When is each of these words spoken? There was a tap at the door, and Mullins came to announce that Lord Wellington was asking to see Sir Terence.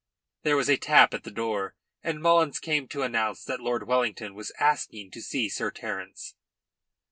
There 0.41 0.57
was 0.57 0.67
a 0.67 0.77
tap 0.77 1.13
at 1.13 1.25
the 1.25 1.29
door, 1.29 1.75
and 2.01 2.23
Mullins 2.23 2.57
came 2.59 2.87
to 2.87 3.03
announce 3.03 3.43
that 3.43 3.59
Lord 3.59 3.85
Wellington 3.85 4.33
was 4.33 4.51
asking 4.59 5.11
to 5.11 5.21
see 5.21 5.47
Sir 5.47 5.69
Terence. 5.69 6.35